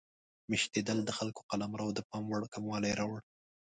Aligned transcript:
میشتېدل 0.49 0.97
د 1.05 1.09
خلکو 1.17 1.41
قلمرو 1.49 1.87
د 1.93 1.99
پام 2.09 2.25
وړ 2.29 2.43
کموالی 2.53 2.91
راوړ. 2.99 3.19